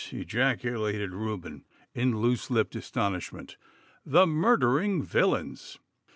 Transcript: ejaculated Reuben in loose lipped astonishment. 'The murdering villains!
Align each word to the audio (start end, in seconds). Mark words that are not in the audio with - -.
ejaculated 0.11 1.11
Reuben 1.13 1.63
in 1.93 2.19
loose 2.19 2.49
lipped 2.49 2.75
astonishment. 2.75 3.55
'The 4.03 4.25
murdering 4.25 5.03
villains! 5.03 5.77